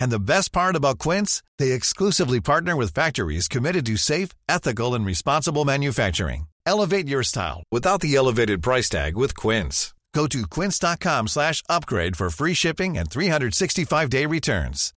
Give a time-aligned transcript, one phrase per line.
[0.00, 4.94] And the best part about Quince, they exclusively partner with factories committed to safe, ethical,
[4.94, 6.48] and responsible manufacturing.
[6.66, 9.94] Elevate your style without the elevated price tag with Quince.
[10.12, 14.92] Go to quince.com slash upgrade for free shipping and 365-day returns.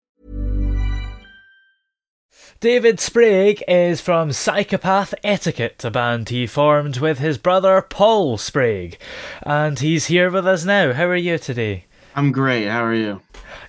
[2.60, 8.98] David Sprague is from Psychopath Etiquette, a band he formed with his brother Paul Sprague.
[9.42, 10.94] And he's here with us now.
[10.94, 11.86] How are you today?
[12.16, 12.68] I'm great.
[12.68, 13.22] How are you?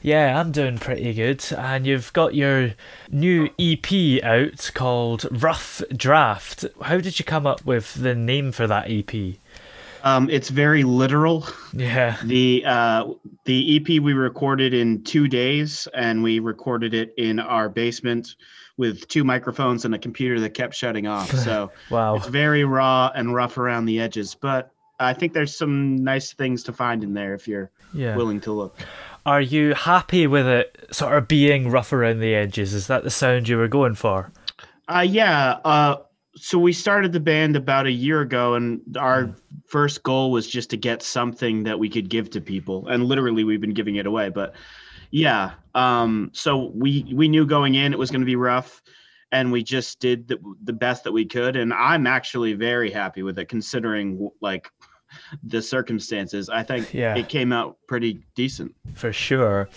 [0.02, 1.44] Yeah, I'm doing pretty good.
[1.56, 2.72] And you've got your
[3.10, 6.64] new EP out called Rough Draft.
[6.82, 9.36] How did you come up with the name for that EP?
[10.02, 11.46] Um, it's very literal.
[11.72, 12.18] Yeah.
[12.22, 13.06] The uh,
[13.46, 18.36] the EP we recorded in two days, and we recorded it in our basement
[18.76, 21.30] with two microphones and a computer that kept shutting off.
[21.30, 22.16] So Wow.
[22.16, 26.62] it's very raw and rough around the edges, but I think there's some nice things
[26.64, 28.16] to find in there if you're Yeah.
[28.16, 28.78] willing to look.
[29.26, 32.74] Are you happy with it sort of being rough around the edges?
[32.74, 34.30] Is that the sound you were going for?
[34.88, 35.58] Uh, yeah.
[35.64, 35.96] Uh,
[36.36, 39.34] so we started the band about a year ago, and our
[39.66, 43.44] first goal was just to get something that we could give to people, and literally
[43.44, 44.28] we've been giving it away.
[44.30, 44.54] But
[45.10, 48.82] yeah, um, so we we knew going in it was going to be rough,
[49.30, 53.22] and we just did the, the best that we could, and I'm actually very happy
[53.22, 54.70] with it considering like
[55.42, 56.48] the circumstances.
[56.48, 57.16] I think Yeah.
[57.16, 58.74] it came out pretty decent.
[58.94, 59.68] For sure.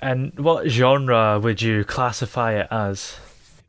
[0.00, 3.16] And what genre would you classify it as?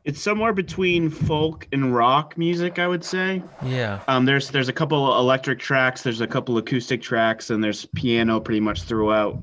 [0.04, 3.42] It's somewhere between folk and rock music, I would say.
[3.64, 4.00] Yeah.
[4.06, 8.38] Um, there's there's a couple electric tracks, there's a couple acoustic tracks, and there's piano
[8.38, 9.42] pretty much throughout.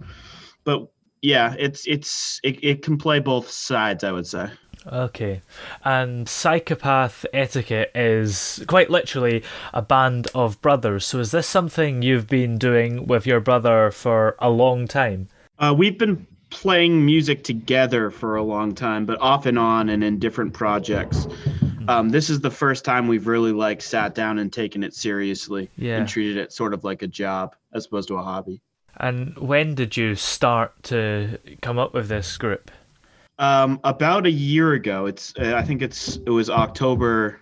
[0.64, 0.88] But
[1.22, 4.50] yeah, it's it's it, it can play both sides, I would say.
[4.92, 5.42] Okay.
[5.84, 11.06] And Psychopath Etiquette is quite literally a band of brothers.
[11.06, 15.30] So is this something you've been doing with your brother for a long time?
[15.60, 20.04] Uh, we've been playing music together for a long time, but off and on and
[20.04, 21.28] in different projects.
[21.88, 25.70] Um, this is the first time we've really like sat down and taken it seriously
[25.76, 25.98] Yeah.
[25.98, 28.62] and treated it sort of like a job as opposed to a hobby.
[28.98, 32.70] And when did you start to come up with this group?
[33.44, 37.42] Um, about a year ago, it's uh, I think it's it was October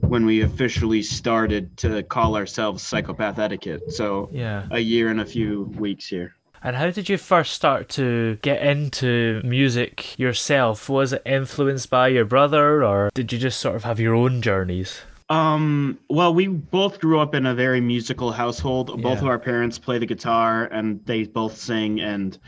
[0.00, 3.90] when we officially started to call ourselves Psychopath Etiquette.
[3.90, 4.66] So Yeah.
[4.70, 6.34] a year and a few weeks here.
[6.62, 10.90] And how did you first start to get into music yourself?
[10.90, 14.42] Was it influenced by your brother or did you just sort of have your own
[14.42, 15.00] journeys?
[15.30, 18.88] Um, well, we both grew up in a very musical household.
[19.00, 19.22] Both Yeah.
[19.24, 22.00] of our parents play the guitar and they both sing.
[22.00, 22.38] And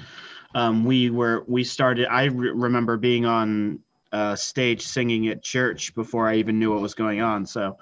[0.59, 3.79] um, we were, we started, I re- remember being on
[4.11, 7.47] uh, stage singing at church before I even knew what was going on.
[7.47, 7.79] So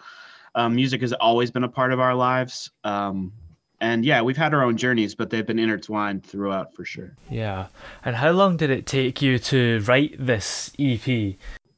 [0.54, 2.70] um, music has always been a part of our lives.
[2.84, 3.32] Um,
[3.80, 7.16] and yeah, we've had our own journeys, but they've been intertwined throughout for sure.
[7.30, 7.68] Yeah.
[8.04, 11.36] And how long did it take you to write this EP?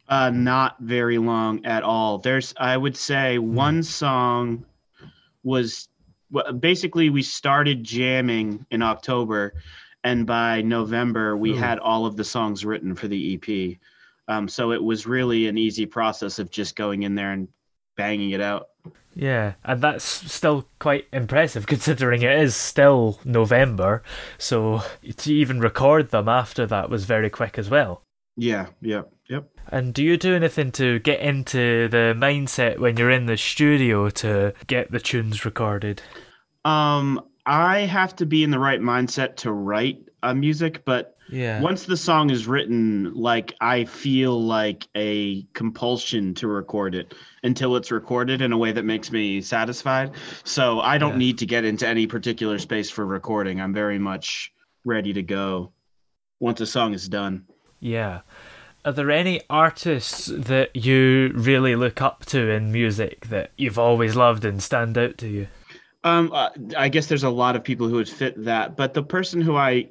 [0.08, 2.18] Uh, not very long at all.
[2.18, 4.64] There's, I would say, one song
[5.44, 5.88] was
[6.32, 9.54] well, basically we started jamming in October,
[10.04, 13.78] and by November we had all of the songs written for the EP.
[14.28, 17.48] Um, so it was really an easy process of just going in there and
[17.96, 18.68] banging it out.
[19.14, 24.02] Yeah, and that's still quite impressive considering it is still November.
[24.38, 24.82] So
[25.16, 28.02] to even record them after that was very quick as well.
[28.36, 29.50] Yeah, yep, yep.
[29.66, 34.08] And do you do anything to get into the mindset when you're in the studio
[34.10, 36.00] to get the tunes recorded?
[36.64, 41.60] Um, I have to be in the right mindset to write uh, music, but Yeah.
[41.62, 47.76] once the song is written, like I feel like a compulsion to record it until
[47.76, 50.10] it's recorded in a way that makes me satisfied.
[50.44, 51.18] So I don't Yeah.
[51.18, 53.60] need to get into any particular space for recording.
[53.60, 54.52] I'm very much
[54.84, 55.72] ready to go
[56.40, 57.44] once a song is done.
[57.80, 58.20] Yeah.
[58.84, 64.16] Are there any artists that you really look up to in music that you've always
[64.16, 65.48] loved and stand out to you?
[66.04, 69.02] Um, uh, I guess there's a lot of people who would fit that, but the
[69.02, 69.88] person who I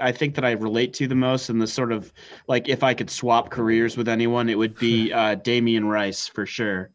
[0.00, 2.12] I think that I relate to the most, and the sort of
[2.48, 6.46] like if I could swap careers with anyone, it would be uh, Damien Rice for
[6.46, 6.90] sure.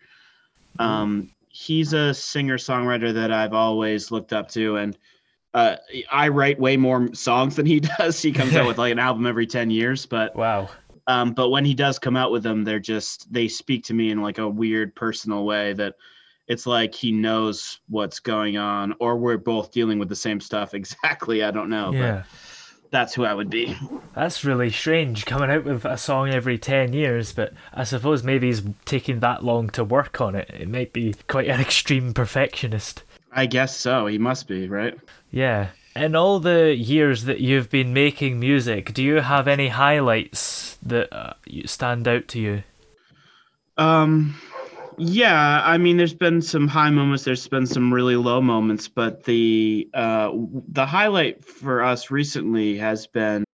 [0.79, 4.97] Um, he's a singer songwriter that I've always looked up to, and
[5.53, 5.77] uh,
[6.11, 8.21] I write way more songs than he does.
[8.21, 10.69] He comes out with like an album every ten years, but Wow.
[11.07, 14.09] um, but when he does come out with them, they're just they speak to me
[14.09, 15.95] in like a weird personal way that
[16.47, 20.73] it's like he knows what's going on, or we're both dealing with the same stuff
[20.73, 21.43] exactly.
[21.43, 22.23] I don't know, Yeah.
[22.23, 22.25] but
[22.91, 23.75] that's who I would be.
[24.13, 28.47] That's really strange coming out with a song every 10 years, but I suppose maybe
[28.47, 30.49] he's taking that long to work on it.
[30.53, 33.03] It might be quite an extreme perfectionist.
[33.33, 34.07] I guess so.
[34.07, 34.97] He must be right.
[35.31, 35.69] Yeah.
[35.93, 41.11] In all the years that you've been making music, do you have any highlights that
[41.13, 41.33] uh,
[41.65, 42.63] stand out to you?
[43.77, 44.35] Um,
[44.97, 45.61] yeah.
[45.63, 47.23] I mean, there's been some high moments.
[47.23, 50.31] There's been some really low moments, but the uh,
[50.69, 53.45] the highlight for us recently has been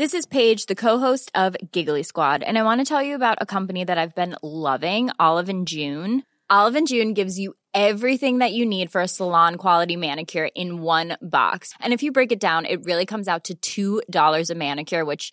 [0.00, 3.36] This is Paige, the co-host of Giggly Squad, and I want to tell you about
[3.42, 6.22] a company that I've been loving, Olive and June.
[6.48, 10.80] Olive and June gives you everything that you need for a salon quality manicure in
[10.80, 11.74] one box.
[11.80, 15.32] And if you break it down, it really comes out to $2 a manicure, which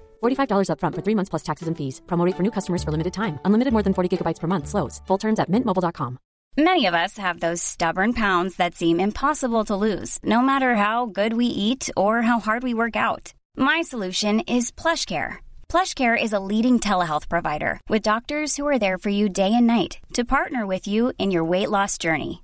[0.21, 2.01] $45 upfront for three months plus taxes and fees.
[2.07, 3.39] Promo for new customers for limited time.
[3.45, 4.67] Unlimited more than 40 gigabytes per month.
[4.67, 5.01] Slows.
[5.07, 6.17] Full terms at mintmobile.com.
[6.57, 11.05] Many of us have those stubborn pounds that seem impossible to lose, no matter how
[11.05, 13.33] good we eat or how hard we work out.
[13.55, 15.37] My solution is plush PlushCare.
[15.69, 19.65] PlushCare is a leading telehealth provider with doctors who are there for you day and
[19.65, 22.43] night to partner with you in your weight loss journey.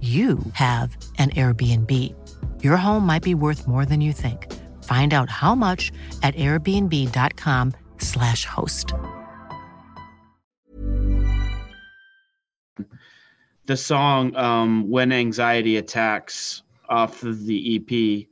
[0.00, 2.14] you have an Airbnb.
[2.62, 4.46] Your home might be worth more than you think.
[4.84, 5.90] Find out how much
[6.22, 8.94] at airbnb.com/slash host.
[13.68, 18.26] the song um, "When Anxiety Attacks" off of the EP.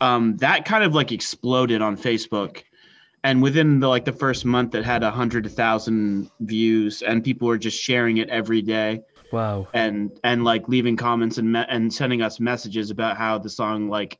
[0.00, 2.62] Um, that kind of like exploded on Facebook,
[3.24, 7.48] and within the like the first month, it had a hundred thousand views, and people
[7.48, 9.02] were just sharing it every day.
[9.32, 9.68] Wow.
[9.72, 13.88] and and like leaving comments and me- and sending us messages about how the song
[13.88, 14.18] like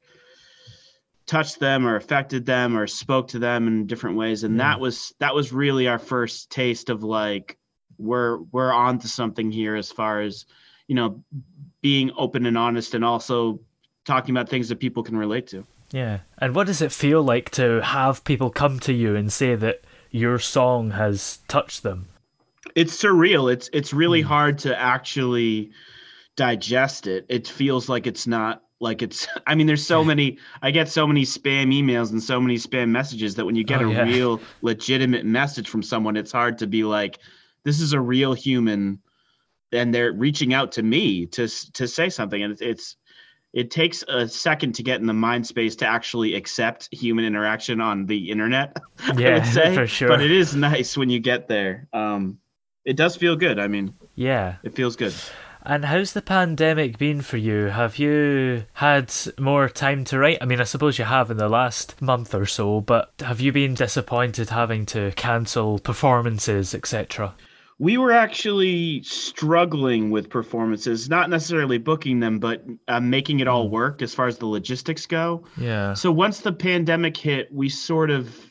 [1.27, 4.81] touched them or affected them or spoke to them in different ways and that mm.
[4.81, 7.57] was that was really our first taste of like
[7.99, 10.47] we're we're on to something here as far as
[10.89, 11.23] you know
[11.83, 13.61] being open and honest and also
[14.05, 16.21] talking about things that people can relate to Yeah.
[16.39, 19.83] And what does it feel like to have people come to you and say that
[20.11, 22.09] your song has touched them?
[22.75, 23.53] It's surreal.
[23.53, 25.71] It's it's really hard to actually
[26.37, 27.27] digest it.
[27.29, 31.07] It feels like it's not like it's i mean there's so many i get so
[31.07, 34.05] many spam emails and so many spam messages that when you get Oh, a yeah.
[34.05, 37.19] real legitimate message from someone it's hard to be like
[37.63, 38.99] this is a real human
[39.73, 42.43] and they're reaching out to me to to say something.
[42.43, 42.97] And it's, it's
[43.53, 47.81] it takes a second to get in the mind space to actually accept human interaction
[47.81, 48.77] on the internet
[49.17, 49.43] Yeah,
[49.75, 50.09] for sure.
[50.09, 51.87] but it is nice when you get there.
[51.93, 52.39] Um
[52.91, 53.59] it does feel good.
[53.59, 54.57] I mean, Yeah.
[54.63, 55.15] it feels good.
[55.63, 57.67] And how's the pandemic been for you?
[57.67, 60.39] Have you had more time to write?
[60.41, 63.53] I mean, I suppose you have in the last month or so, but have you
[63.53, 67.35] been disappointed having to cancel performances, etc.?
[67.79, 73.69] We were actually struggling with performances, not necessarily booking them, but uh, making it all
[73.71, 75.45] work as far as the logistics go.
[75.57, 75.95] Yeah.
[75.95, 78.50] So once the pandemic hit, we sort of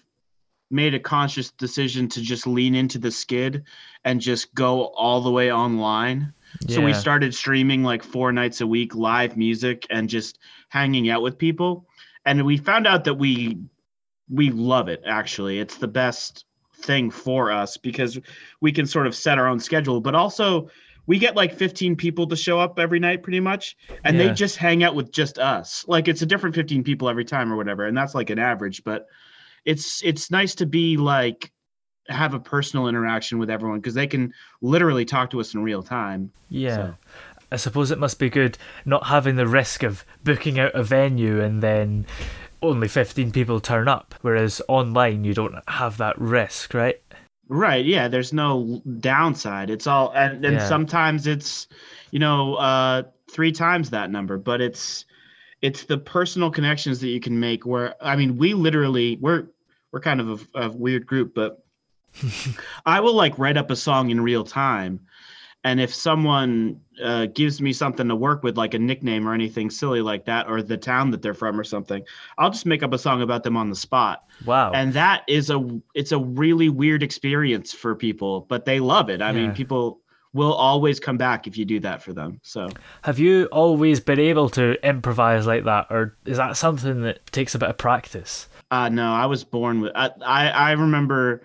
[0.72, 3.64] made a conscious decision to just lean into the skid
[4.06, 6.34] and just go all the way online.
[6.68, 11.22] So we started streaming like four nights a week, live music, and just hanging out
[11.22, 11.88] with people.
[12.26, 13.58] And we found out that we
[14.30, 15.02] we love it.
[15.06, 16.46] Actually, it's the best
[16.76, 18.20] thing for us because
[18.62, 20.70] we can sort of set our own schedule, but also
[21.08, 24.28] we get like 15 people to show up every night pretty much and Yeah.
[24.28, 27.52] they just hang out with just us like it's a different 15 people every time
[27.52, 29.08] or whatever and that's like an average but
[29.70, 31.52] it's it's nice to be like
[32.08, 35.84] have a personal interaction with everyone because they can literally talk to us in real
[35.84, 36.76] time Yeah.
[36.76, 36.96] So-
[37.52, 41.42] I suppose it must be good not having the risk of booking out a venue
[41.42, 42.06] and then
[42.62, 47.02] only 15 people turn up, whereas online you don't have that risk, right?
[47.48, 47.84] Right.
[47.86, 48.08] Yeah.
[48.08, 49.72] There's no downside.
[49.72, 50.68] It's all, and, and Yeah.
[50.68, 51.68] sometimes it's,
[52.12, 55.06] you know, uh, three times that number, but it's,
[55.64, 59.48] it's the personal connections that you can make where, I mean, we literally, we're,
[59.92, 61.64] we're kind of a, a weird group, but
[62.86, 65.00] I will like write up a song in real time.
[65.66, 69.70] And if someone uh, gives me something to work with, like a nickname or anything
[69.70, 72.02] silly like that, or the town that they're from or something,
[72.38, 74.72] I'll just make up a song about them on the spot Wow.
[74.72, 79.22] and that is a it's a really weird experience for people but they love it
[79.22, 79.36] i Yeah.
[79.36, 80.00] mean people
[80.32, 82.70] will always come back if you do that for them so
[83.02, 87.54] Have you always been able to improvise like that, or is that something that takes
[87.54, 88.48] a bit of practice?
[88.72, 91.42] Uh no i was born with i i, I remember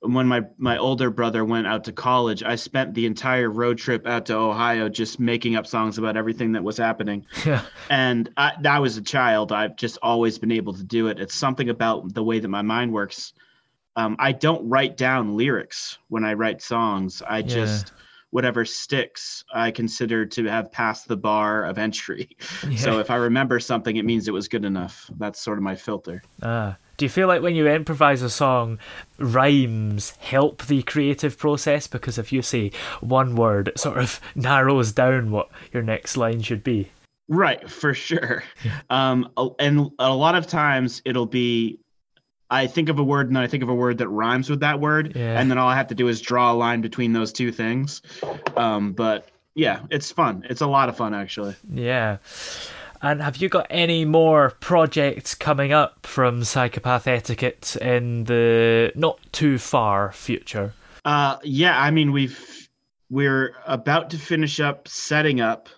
[0.00, 4.06] when my my older brother went out to college i spent the entire road trip
[4.06, 7.24] out to ohio just making up songs about everything that was happening.
[7.46, 7.62] Yeah.
[7.90, 9.52] and I, I was a child.
[9.52, 11.18] I've just always been able to do it.
[11.20, 13.32] It's something about the way that my mind works.
[13.94, 17.22] Um, i don't write down lyrics when i write songs.
[17.28, 17.92] I just
[18.32, 22.36] whatever sticks i consider to have passed the bar of entry
[22.76, 25.76] so if i remember something it means it was good enough that's sort of my
[25.76, 26.76] filter Ah.
[26.98, 28.78] Do you feel like when you improvise a song,
[29.18, 31.86] rhymes help the creative process?
[31.86, 32.70] Because if you say
[33.00, 36.90] one word, it sort of narrows down what your next line should be.
[37.28, 38.44] Right, for sure.
[38.90, 41.80] Um, and a lot of times it'll be,
[42.52, 44.60] I think of a word and then I think of a word that rhymes with
[44.60, 45.40] that word, Yeah.
[45.40, 48.02] and then all I have to do is draw a line between those two things.
[48.56, 50.44] Um, but yeah, it's fun.
[50.50, 51.54] It's a lot of fun actually.
[51.72, 52.18] Yeah.
[53.04, 59.18] And have you got any more projects coming up from Psychopath Etiquette in the not
[59.32, 60.72] too far future?
[61.04, 62.68] Uh, yeah, I mean we've
[63.10, 65.68] we're about to finish up setting up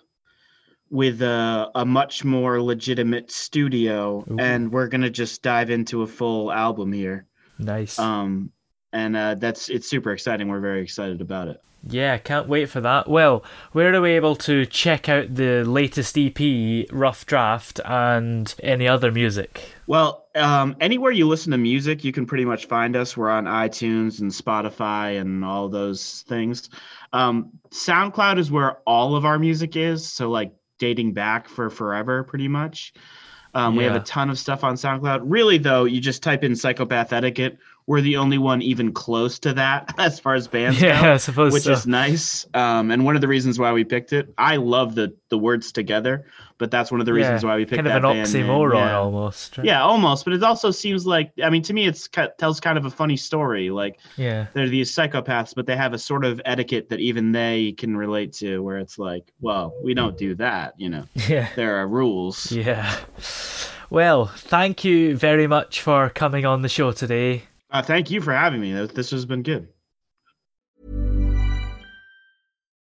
[0.89, 6.51] with a, a much more legitimate studio, and we're gonna just dive into a full
[6.51, 7.25] album here.
[7.59, 7.97] Nice.
[7.99, 8.51] Um,
[8.93, 10.47] and uh, that's it's super exciting.
[10.47, 11.61] We're very excited about it.
[11.87, 13.07] Yeah, can't wait for that.
[13.07, 18.87] Well, where are we able to check out the latest EP, Rough Draft, and any
[18.87, 19.61] other music?
[19.85, 23.15] Well, um, anywhere you listen to music, you can pretty much find us.
[23.15, 26.69] We're on iTunes and Spotify and all those things.
[27.13, 30.07] Um, SoundCloud is where all of our music is.
[30.07, 32.93] So, like dating back for forever, pretty much.
[33.53, 35.21] Um, We have a ton of stuff on SoundCloud.
[35.23, 37.57] Really, though, you just type in Psychopath Etiquette.
[37.87, 41.17] We're the only one even close to that as far as bands Yeah, go, I
[41.17, 41.71] suppose which so.
[41.73, 42.45] is nice.
[42.55, 45.71] Um, and one of the reasons why we picked it, I love the the words
[45.71, 46.25] together,
[46.57, 47.83] but that's one of the reasons Yeah, why we picked it.
[47.83, 48.45] kind of that an band name.
[48.47, 48.97] oxymoron Yeah.
[48.97, 49.57] almost.
[49.57, 49.65] right?
[49.67, 50.23] Yeah, almost.
[50.25, 53.17] But it also seems like I mean, to me, it's tells kind of a funny
[53.17, 53.69] story.
[53.69, 54.47] Like Yeah.
[54.53, 58.33] they're these psychopaths, but they have a sort of etiquette that even they can relate
[58.33, 60.73] to, where it's like, well, we don't do that.
[60.77, 61.49] You know, Yeah.
[61.55, 62.51] there are rules.
[62.51, 62.95] Yeah.
[63.91, 67.43] Well, thank you very much for coming on the show today.
[67.75, 68.71] Uh, thank you for having me.
[68.71, 69.67] This this has been good.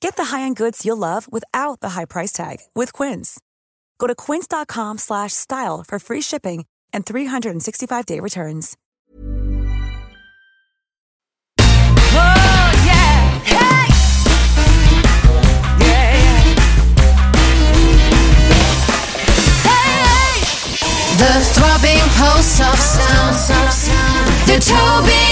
[0.00, 3.38] Get the high-end goods you'll love without the high price tag with Quince.
[3.98, 8.76] Go to quince.com slash style for free shipping and 365-day returns.
[11.58, 13.38] Oh, yeah.
[13.44, 13.86] Hey!
[15.84, 16.40] Yeah.
[19.68, 20.40] Hey!
[21.20, 23.36] The throbbing pulse of sound.
[24.46, 25.30] The Toby